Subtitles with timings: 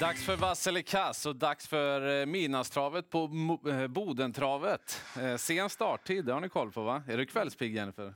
[0.00, 3.30] Dags för Vassel Kass och dags för eh, Midnattstravet på
[3.68, 5.02] eh, Bodentravet.
[5.20, 7.02] Eh, Sen starttid, det har ni koll på va?
[7.08, 8.14] Är du kvällspigg Jennifer?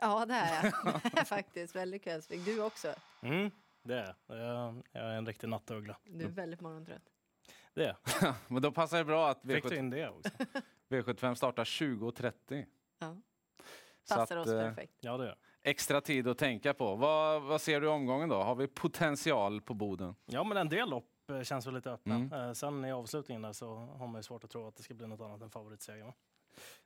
[0.00, 0.72] Ja, det är
[1.14, 1.26] jag.
[1.26, 2.44] Faktiskt väldigt kvällspigg.
[2.44, 2.94] Du också.
[3.22, 3.50] Mm,
[3.82, 4.82] det är jag.
[4.92, 5.96] Jag är en riktig nattuggla.
[6.04, 7.02] Du är väldigt morgontrött.
[7.74, 7.96] Det är.
[8.52, 10.30] Men då passar det bra att Fick du V75, in det också?
[10.88, 12.64] V75 startar 20.30.
[12.98, 13.16] Ja.
[14.08, 14.94] Passar att, oss perfekt.
[15.00, 15.36] Ja, det är jag.
[15.64, 16.94] Extra tid att tänka på.
[16.94, 18.42] Vad, vad ser du i omgången då?
[18.42, 20.14] Har vi potential på Boden?
[20.26, 21.11] Ja, men en del lopp
[21.44, 22.14] känns väl lite öppna.
[22.14, 22.32] Mm.
[22.32, 24.94] Eh, Sen i avslutningen där så har man ju svårt att tro att det ska
[24.94, 26.04] bli något annat än favoritseger.
[26.04, 26.12] va?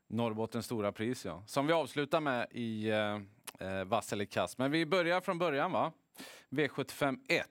[0.06, 1.42] Norrbottens stora pris ja.
[1.46, 3.20] Som vi avslutar med i eh,
[3.68, 4.58] eh, Vassel Kass.
[4.58, 5.92] Men vi börjar från början va?
[6.50, 7.46] V75 1.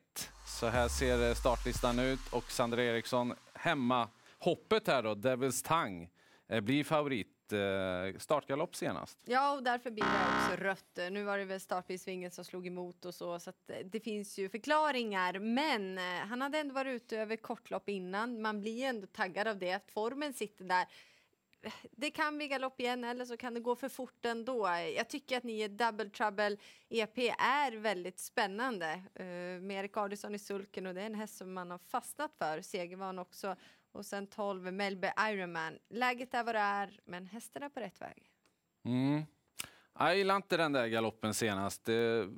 [0.60, 4.10] Så här ser eh, startlistan ut och Sandra Eriksson hemma.
[4.40, 6.10] Hoppet här då, Devil's Tang,
[6.48, 7.28] eh, blir favorit.
[7.54, 9.18] Eh, startgalopp senast.
[9.26, 11.12] Ja, och därför blir det också rött.
[11.12, 14.38] Nu var det väl startbilsvingen som slog emot och så, så att eh, det finns
[14.38, 15.40] ju förklaringar.
[15.40, 18.42] Men eh, han hade ändå varit ute över kortlopp innan.
[18.42, 19.74] Man blir ändå taggad av det.
[19.74, 20.86] att Formen sitter där.
[21.92, 24.68] Det kan bli galopp igen eller så kan det gå för fort ändå.
[24.96, 26.58] Jag tycker att ni är Double Trouble
[26.90, 29.02] EP är väldigt spännande.
[29.20, 32.32] Uh, med Erik Adielsson i sulken och det är en häst som man har fastnat
[32.38, 32.62] för.
[32.62, 33.56] Segervan också.
[33.96, 35.78] Och sen 12 Melby Ironman.
[35.90, 38.32] Läget är vad det är, men hästen är på rätt väg.
[38.86, 39.24] Mm.
[40.00, 41.86] Jag gillar inte den där galoppen senast.
[41.86, 42.30] Det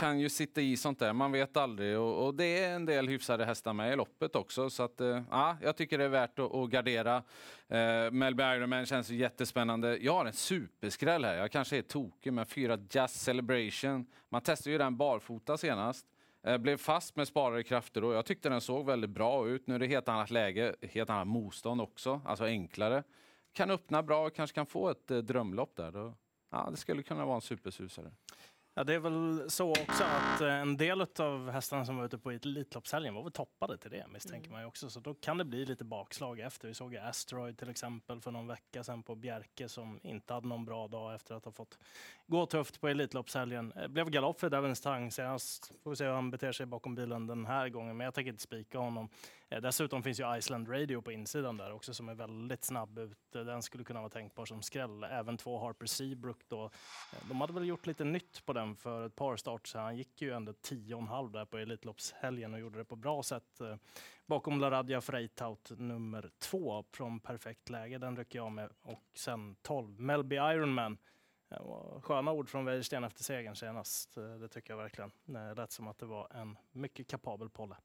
[0.00, 1.98] kan ju sitta i sånt där, man vet aldrig.
[1.98, 4.70] Och, och det är en del hyfsade hästar med i loppet också.
[4.70, 7.16] Så att, eh, ja, jag tycker det är värt att, att gardera.
[7.68, 9.96] Eh, Melby Ironman känns ju jättespännande.
[9.96, 11.34] Jag har en superskräll här.
[11.34, 14.06] Jag kanske är tokig, men fyra Jazz Celebration.
[14.28, 16.06] Man testade ju den barfota senast.
[16.42, 19.66] Eh, blev fast med sparade krafter och jag tyckte den såg väldigt bra ut.
[19.66, 23.02] Nu är det helt annat läge, helt annat motstånd också, alltså enklare.
[23.52, 25.92] Kan öppna bra och kanske kan få ett eh, drömlopp där.
[25.92, 26.14] Då,
[26.50, 28.10] ja, det skulle kunna vara en supersusare.
[28.74, 32.18] Ja, det är väl så också att eh, en del av hästarna som var ute
[32.18, 34.90] på Elitloppshelgen var väl toppade till det misstänker man ju också.
[34.90, 36.68] Så då kan det bli lite bakslag efter.
[36.68, 40.64] Vi såg Asteroid till exempel för någon vecka sedan på Bjerke som inte hade någon
[40.64, 41.78] bra dag efter att ha fått
[42.26, 43.72] gå tufft på Elitloppshelgen.
[43.76, 45.72] Eh, Blev galopp för Devin Stang senast.
[45.82, 48.30] Får vi se hur han beter sig bakom bilen den här gången, men jag tänker
[48.30, 49.08] inte spika honom.
[49.48, 53.34] Eh, Dessutom finns ju Iceland Radio på insidan där också som är väldigt snabb ut.
[53.36, 55.04] Eh, Den skulle kunna vara tänkbar som skräll.
[55.04, 56.70] Även två Harper Seabrook då.
[57.28, 60.22] De hade väl gjort lite nytt på den för ett par start så han gick
[60.22, 63.60] ju ändå 10,5 där på Elitloppshelgen och gjorde det på bra sätt.
[63.60, 63.76] Eh,
[64.26, 68.70] bakom Laradja Freitaut nummer två från perfekt läge, den rycker jag med.
[68.82, 70.98] Och sen 12 Melby Ironman.
[72.02, 75.10] Sköna ord från Wäjersten efter segern senast, eh, det tycker jag verkligen.
[75.28, 77.76] Eh, det lät som att det var en mycket kapabel polle.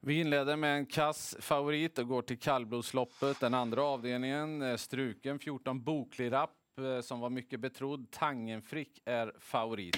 [0.00, 4.78] Vi inleder med en kass favorit och går till kallblodsloppet, den andra avdelningen.
[4.78, 8.10] Struken 14 Boklirapp Eh, som var mycket betrodd.
[8.10, 9.96] Tangenfrick är favorit.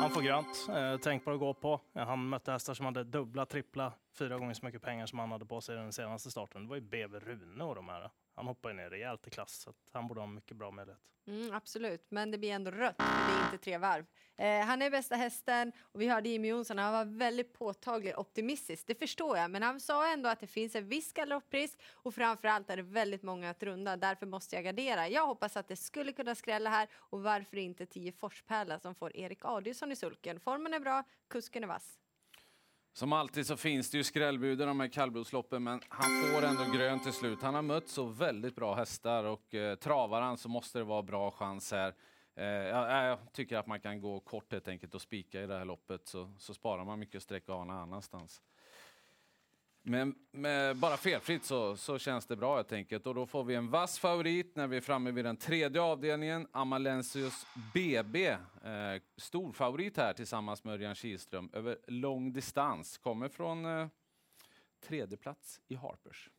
[0.00, 1.80] Han får grönt, eh, tänkbar att gå på.
[1.94, 5.32] Eh, han mötte hästar som hade dubbla, trippla, fyra gånger så mycket pengar som han
[5.32, 6.62] hade på sig i den senaste starten.
[6.62, 8.10] Det var ju BV Rune och de här.
[8.40, 11.00] Han hoppar ner rejält i klass, så att han borde ha en mycket bra möjlighet.
[11.26, 14.06] Mm, absolut, men det blir ändå rött det är inte tre varv.
[14.36, 18.86] Eh, han är bästa hästen och vi hörde Jimmy Jonsson, han var väldigt påtaglig optimistisk.
[18.86, 22.70] Det förstår jag, men han sa ändå att det finns en viss galopprisk och framförallt
[22.70, 23.96] är det väldigt många att runda.
[23.96, 25.08] Därför måste jag gardera.
[25.08, 29.16] Jag hoppas att det skulle kunna skrälla här och varför inte 10 Forspärla som får
[29.16, 30.40] Erik Adielsson i sulken.
[30.40, 31.98] Formen är bra, kusken är vass.
[32.92, 36.78] Som alltid så finns det ju skrällbud i de här kallblodsloppen, men han får ändå
[36.78, 37.42] grönt till slut.
[37.42, 41.02] Han har mött så väldigt bra hästar och eh, travar han så måste det vara
[41.02, 41.94] bra chans här.
[42.36, 45.58] Eh, jag, jag tycker att man kan gå kort helt enkelt och spika i det
[45.58, 48.42] här loppet så, så sparar man mycket streck och har någon annanstans.
[49.82, 53.06] Men med bara felfritt så, så känns det bra helt enkelt.
[53.06, 56.46] Och då får vi en vass favorit när vi är framme vid den tredje avdelningen.
[56.52, 58.28] Amalensius BB.
[58.28, 58.38] Eh,
[59.16, 62.98] stor favorit här tillsammans med Örjan Kihlström över lång distans.
[62.98, 63.88] Kommer från eh,
[64.80, 66.30] tredje plats i Harpers.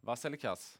[0.00, 0.78] Vass eller kass?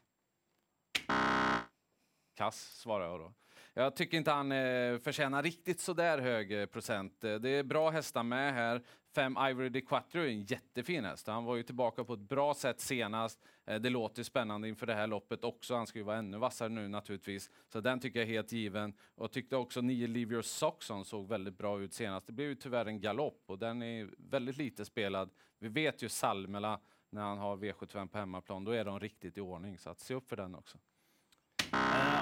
[2.33, 3.33] Kass svarar jag då.
[3.77, 7.23] Jag tycker inte han eh, förtjänar riktigt så där hög eh, procent.
[7.23, 8.81] Eh, det är bra hästar med här.
[9.15, 11.27] Fem Ivory de Quattro är en jättefin häst.
[11.27, 13.39] Han var ju tillbaka på ett bra sätt senast.
[13.65, 15.75] Eh, Det låter spännande inför det här loppet också.
[15.75, 17.51] Han ska ju vara ännu vassare nu naturligtvis.
[17.67, 18.93] Så den tycker jag är helt given.
[19.15, 22.27] Och tyckte också 9 Leave Your Soxon såg väldigt bra ut senast.
[22.27, 25.29] Det blev ju tyvärr en galopp och den är väldigt lite spelad.
[25.59, 26.79] Vi vet ju Salmela
[27.09, 29.77] när han har V75 på hemmaplan, då är de riktigt i ordning.
[29.77, 30.77] Så att se upp för den också.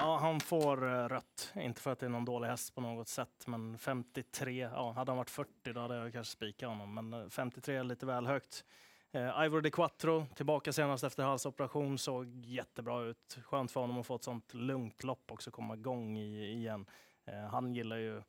[0.04, 1.52] Eh, Ja, han får eh, rött.
[1.56, 4.68] Inte för att det är någon dålig häst på något sätt, men 53.
[4.72, 7.84] Ja, hade han varit 40 då hade jag kanske spikat honom, men eh, 53 är
[7.84, 8.64] lite väl högt.
[9.12, 13.38] Eh, Ivor de Quattro, tillbaka senast efter halsoperation, såg jättebra ut.
[13.44, 16.86] Skönt för honom att få ett sånt lugnt lopp också, komma igång i, igen.
[17.26, 18.22] Eh, han gillar ju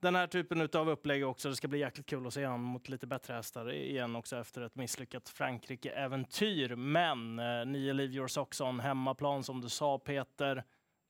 [0.00, 1.48] den här typen av upplägg också.
[1.48, 4.62] Det ska bli jäkligt kul att se honom mot lite bättre hästar igen också efter
[4.62, 6.76] ett misslyckat Frankrike-äventyr.
[6.76, 10.64] Men eh, nio Leave Your Socks On, hemmaplan som du sa Peter.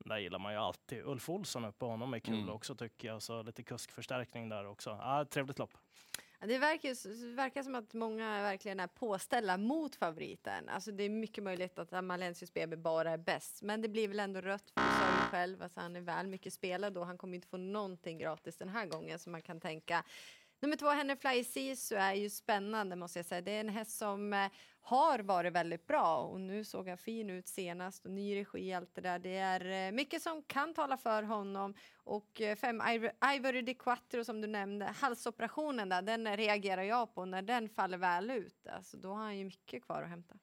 [0.05, 1.03] Där gillar man ju alltid.
[1.05, 2.51] Ulf Olsson upp på honom är kul Mm.
[2.51, 3.23] också tycker jag.
[3.23, 4.91] Så lite kuskförstärkning där också.
[4.91, 5.75] Ja, trevligt lopp.
[6.41, 10.69] Det verkar, verkar som att många verkligen är påställda mot favoriten.
[10.69, 13.63] Alltså det är mycket möjligt att Amalensius BB bara är bäst.
[13.63, 16.99] Men det blir väl ändå rött, för du själv att han är väl mycket spelad
[16.99, 20.05] och han kommer inte få någonting gratis den här gången som man kan tänka.
[20.61, 23.41] Nummer två, Henry Fly Sisu är ju spännande måste jag säga.
[23.41, 24.47] Det är en häst som eh,
[24.81, 28.95] har varit väldigt bra och nu såg han fin ut senast och ny regi allt
[28.95, 29.19] det där.
[29.19, 34.25] Det är eh, mycket som kan tala för honom och eh, fem Ivory- de Quattro
[34.25, 38.67] som du nämnde, halsoperationen där, den reagerar jag på när den faller väl ut.
[38.67, 40.35] Alltså, då har han ju mycket kvar att hämta.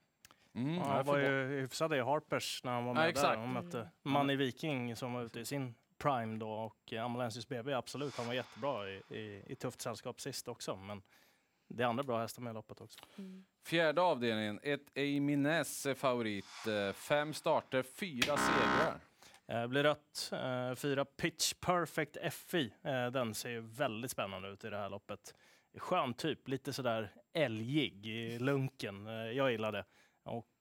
[0.55, 3.09] Mm, Ja, jag han var ju hyfsad i Harpers när han var Ja, med där.
[3.09, 3.37] exakt.
[3.37, 3.89] Han mötte Mm.
[4.03, 8.27] Manny Viking som var ute i sin prime då och eh, Amalensius BB absolut, han
[8.27, 10.75] var jättebra i, i, i tufft sällskap sist också.
[10.75, 11.01] Men
[11.67, 12.99] det är andra bra hästar med i loppet också.
[13.65, 16.67] Fjärde avdelningen, ett Eimines favorit.
[16.67, 18.99] Eh, Fem starter, fyra segrar.
[19.47, 20.29] Eh, blir rött.
[20.31, 22.73] Eh, fyra Pitch Perfect FI.
[22.83, 25.35] Eh, den ser ju väldigt spännande ut i det här loppet.
[25.77, 29.05] Skön typ, lite sådär älgig i lunken.
[29.35, 29.85] Jag gillar det.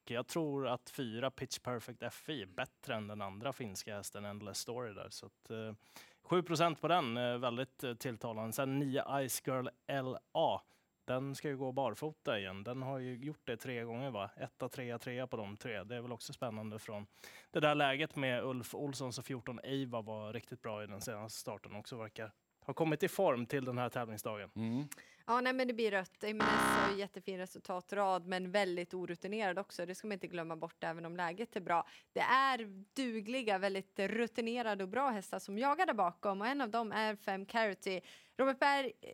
[0.03, 4.25] Och jag tror att fyra Pitch Perfect FI är bättre än den andra finska hästen
[4.25, 5.09] Endless Story där.
[5.11, 5.75] Så att, eh,
[6.23, 8.53] 7% på den, eh, väldigt eh, tilltalande.
[8.53, 10.63] Sen 9 Ice Girl LA.
[11.05, 12.65] Den ska ju gå barfota igen.
[12.65, 14.31] Den har ju gjort det tre gånger va?
[14.37, 15.83] Etta, trea, trea på de tre.
[15.83, 17.07] Det är väl också spännande från
[17.51, 21.39] det där läget med Ulf Olsson så 14 Eiva var riktigt bra i den senaste
[21.39, 22.33] starten också verkar
[22.67, 24.51] ha kommit i form till den här tävlingsdagen.
[24.57, 24.89] Mm.
[25.27, 26.23] Ja, nej, men det blir rött.
[26.23, 29.87] Jimenez har ju jättefin resultatrad, men väldigt orutinerad också.
[29.87, 31.87] Det ska man inte glömma bort, även om läget är bra.
[32.13, 36.71] Det är dugliga, väldigt rutinerade och bra hästar som jagar där bakom och en av
[36.71, 38.01] dem är Fem Carity.
[38.37, 39.11] Robert Berg eh,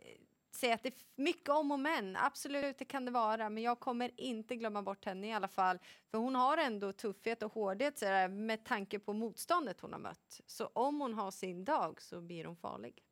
[0.55, 2.15] säger att det är mycket om och men.
[2.15, 5.79] Absolut, det kan det vara, men jag kommer inte glömma bort henne i alla fall.
[6.11, 10.41] För hon har ändå tuffhet och hårdhet med tanke på motståndet hon har mött.
[10.45, 13.03] Så om hon har sin dag så blir hon farlig.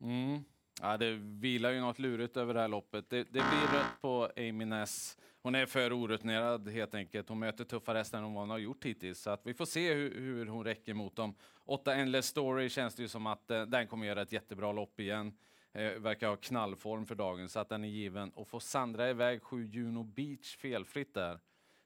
[0.00, 0.44] Mm.
[0.82, 3.10] Ja, det vilar ju något lurigt över det här loppet.
[3.10, 5.18] Det, det blir rött på Amy Ness.
[5.42, 7.28] Hon är för orutinerad helt enkelt.
[7.28, 9.20] Hon möter tuffare hästar än vad hon har gjort hittills.
[9.20, 11.34] Så att vi får se hur, hur hon räcker mot dem.
[11.64, 15.00] Åtta Endless Story känns det ju som att eh, den kommer göra ett jättebra lopp
[15.00, 15.38] igen.
[15.72, 18.30] Eh, verkar ha knallform för dagen så att den är given.
[18.30, 21.40] Och får Sandra iväg sju Juno Beach felfritt där.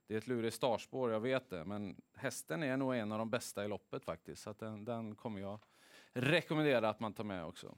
[0.07, 1.65] Det är ett lurigt startspår, jag vet det.
[1.65, 4.43] Men hästen är nog en av de bästa i loppet faktiskt.
[4.43, 5.61] Så att den, den kommer jag
[6.13, 7.77] rekommendera att man tar med också.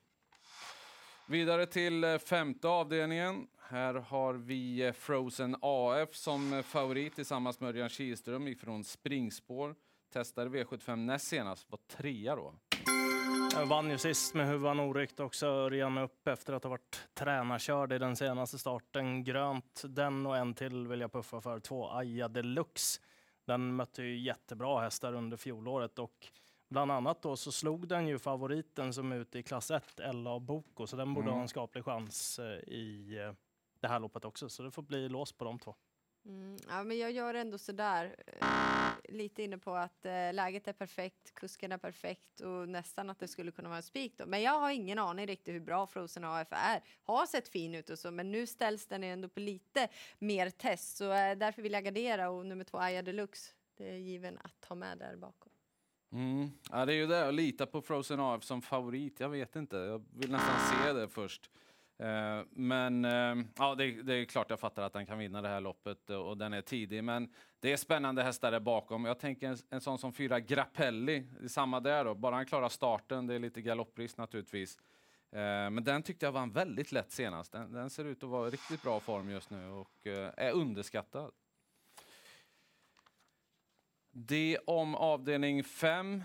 [1.33, 3.47] Vidare till eh, femte avdelningen.
[3.59, 9.75] Här har vi eh, Frozen AF som eh, favorit tillsammans med Örjan Kihlström ifrån springspår.
[10.13, 12.55] Testade V75 näst senast, var trea då.
[13.55, 15.47] Jag vann ju sist med huvan oryckt också.
[15.47, 19.25] Örjan upp efter att ha varit tränarkörd i den senaste starten.
[19.25, 21.61] Grönt, den och en till vill jag puffa för.
[21.61, 23.01] Två Aja Deluxe.
[23.47, 26.29] Den mötte ju jättebra hästar under fjolåret och
[26.73, 30.31] bland annat då så slog den ju favoriten som är ute i klass 1, Ella
[30.33, 31.35] och Boko, så den borde Mm.
[31.35, 33.33] ha en skaplig chans eh, i eh,
[33.81, 34.49] det här loppet också.
[34.49, 35.75] Så det får bli lås på de två.
[36.27, 38.17] Mm, ja, men jag gör ändå sådär.
[38.27, 38.47] eh,
[39.09, 43.29] Lite inne på att eh, läget är perfekt, kusken är perfekt och nästan att det
[43.29, 44.27] skulle kunna vara en spik då.
[44.27, 46.83] Men jag har ingen aning riktigt hur bra Frozen AF är.
[47.03, 50.97] Har sett fin ut och så, men nu ställs den ändå på lite mer test.
[50.97, 53.53] Så eh, därför vill jag gardera och nummer två Aya Deluxe.
[53.77, 55.52] Det är given att ha med där bakom.
[56.13, 56.51] Mm.
[56.71, 59.21] Ja, det är ju det, att lita på Frozen AF som favorit.
[59.21, 61.51] Jag vet inte, jag vill nästan se det först.
[61.99, 65.49] Eh, men eh, ja, det, det är klart jag fattar att den kan vinna det
[65.49, 67.05] här loppet och den är tidig.
[67.05, 69.05] Men det är spännande hästar där bakom.
[69.05, 72.15] Jag tänker en, en sån som fyra Grappelli, samma där då.
[72.15, 74.79] Bara han klarar starten, det är lite galopprisk naturligtvis.
[75.31, 75.39] Eh,
[75.71, 77.53] men den tyckte jag vann väldigt lätt senast.
[77.53, 81.31] Den, den ser ut att vara i riktigt bra form just nu och är underskattad.
[84.13, 86.23] Det om avdelning 5.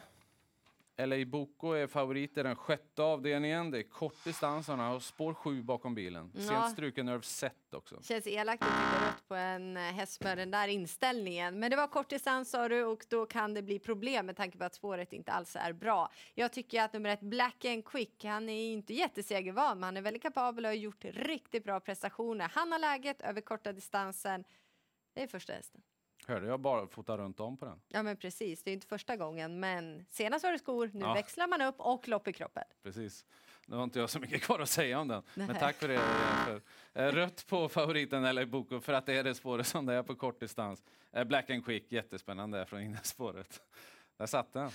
[0.98, 3.72] LA Boko är favorit i den sjätte avdelningen.
[3.72, 6.32] Det är kort distans, han har spår 7 bakom bilen.
[6.36, 6.42] Ja.
[6.42, 8.02] Sent struken Nerve Set också.
[8.02, 11.60] Känns elakt att trycka rött på en eh, häst med den där inställningen.
[11.60, 14.58] Men det var kort distans sa du och då kan det bli problem med tanke
[14.58, 16.12] på att spåret inte alls är bra.
[16.34, 20.02] Jag tycker att nummer ett Black and Quick, han är inte jättesegervan men han är
[20.02, 22.52] väldigt kapabel och har gjort riktigt bra prestationer.
[22.54, 24.44] Han har läget över korta distansen.
[25.14, 25.82] Det är första hästen.
[26.28, 27.82] Hörde jag bara fota runt om på den?
[27.88, 31.14] Ja men precis, det är inte första gången men senast var det skor, nu Ja.
[31.14, 32.64] växlar man upp och lopp i kroppen.
[32.84, 33.26] Precis.
[33.66, 35.24] Nu har inte jag så mycket kvar att säga om den.
[35.36, 35.58] Men Nej.
[35.60, 35.94] tack för det.
[35.94, 36.62] Jennifer.
[36.94, 40.04] Eh, Rött på favoriten LA Boko för att det är det spåret som det är
[40.04, 40.84] på kort distans.
[41.12, 43.62] Eh, Black and Quick, jättespännande från innerspåret.
[44.18, 44.70] Där satt den.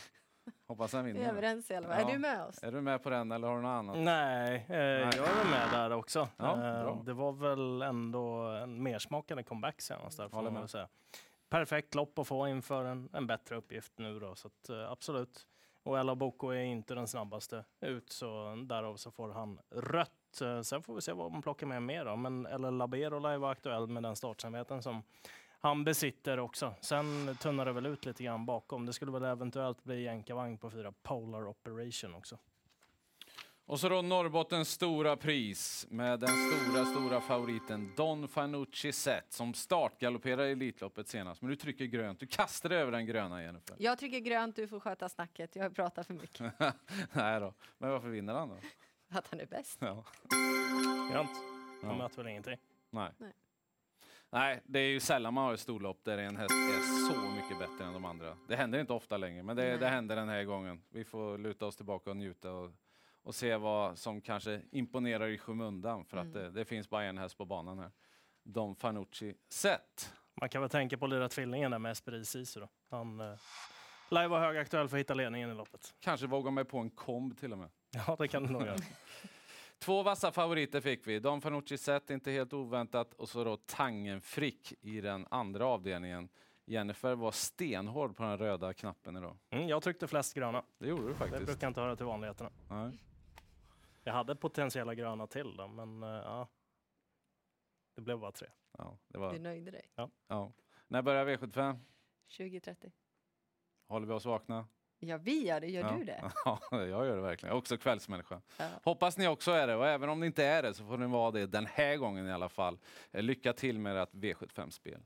[0.66, 1.28] Hoppas den Vi är vinner.
[1.30, 2.00] överens i alla fall.
[2.00, 2.08] Ja.
[2.08, 2.62] Är du med oss?
[2.62, 3.98] Är du med på den eller har du något annat?
[3.98, 6.28] Nej, eh, jag är med där också.
[6.36, 7.02] Ja, eh, bra.
[7.06, 10.88] det var väl ändå en mersmakande comeback senast där, får man säga.
[11.52, 15.46] Perfekt lopp att få inför en, en bättre uppgift nu då, så att, eh, absolut.
[15.82, 20.40] Och Ella Boko är inte den snabbaste ut, så därav så får han rött.
[20.42, 23.32] Eh, sen får vi se vad man plockar med mer då, men Eller Labero lär
[23.32, 25.02] ju vara aktuell med den startsamheten som
[25.60, 26.74] han besitter också.
[26.80, 28.86] Sen tunnar det väl ut lite grann bakom.
[28.86, 32.38] Det skulle väl eventuellt bli jänkarvagn på fyra Polar Operation också.
[33.66, 39.54] Och så då Norrbottens stora pris med den stora, stora favoriten Don Fanucci Zet som
[39.54, 41.42] startgalopperade i Elitloppet senast.
[41.42, 42.20] Men du trycker grönt.
[42.20, 43.76] Du kastade över den gröna, Jennifer.
[43.78, 45.56] Jag tycker grönt, du får sköta snacket.
[45.56, 46.52] Jag pratar för mycket.
[47.12, 47.54] Nej då.
[47.78, 48.56] Men varför vinner han då?
[49.10, 49.78] Att han är bäst.
[49.80, 50.04] Ja.
[51.12, 51.30] Grant,
[51.82, 51.94] han Ja.
[51.98, 52.56] möter väl ingenting.
[52.90, 53.10] Nej.
[53.18, 53.32] Nej.
[54.30, 57.58] Nej, det är ju sällan man har ett storlopp där en häst är så mycket
[57.58, 58.36] bättre än de andra.
[58.48, 60.82] Det händer inte ofta längre, men det, det händer den här gången.
[60.90, 62.70] Vi får luta oss tillbaka och njuta och,
[63.22, 66.38] och se vad som kanske imponerar i skymundan för att Mm.
[66.42, 67.90] det, det finns bara en häst på banan här.
[68.42, 70.12] Don Fanucci Zet.
[70.40, 72.68] Man kan väl tänka på lilla tvillingen där med Esprit Sisu då.
[72.90, 73.34] Han eh,
[74.10, 75.94] lär ju vara högaktuell för att hitta ledningen i loppet.
[76.00, 77.68] Kanske vågar mig på en komb till och med.
[78.06, 78.76] Ja, det kan du nog göra.
[79.78, 81.18] Två vassa favoriter fick vi.
[81.20, 83.14] Don Fanucci Zet, inte helt oväntat.
[83.14, 86.28] Och så då Tangenfrick i den andra avdelningen.
[86.64, 89.36] Jennifer var stenhård på den röda knappen idag.
[89.50, 90.62] Mm, jag tryckte flest gröna.
[90.78, 91.46] Det gjorde du Det faktiskt.
[91.46, 92.50] brukar inte höra till vanligheterna.
[92.70, 92.90] Nej.
[94.04, 96.48] Jag hade potentiella gröna till då, men eh, ja.
[97.94, 98.48] Det blev bara tre.
[98.78, 99.92] Ja, det var, Du nöjde dig.
[100.28, 100.52] ja.
[100.88, 101.78] När börjar V75?
[102.36, 102.92] 2030.
[103.88, 104.66] Håller vi oss vakna?
[104.98, 105.66] Ja, vi gör det.
[105.66, 105.96] Gör ja.
[105.98, 106.32] du det?
[106.44, 107.48] Ja, jag gör det verkligen.
[107.50, 108.42] Jag är också kvällsmänniska.
[108.58, 108.68] Ja.
[108.84, 109.76] Hoppas ni också är det.
[109.76, 112.26] Och även om ni inte är det så får ni vara det den här gången
[112.26, 112.78] i alla fall.
[113.10, 115.02] Eh, Lycka till med ert V75-spel.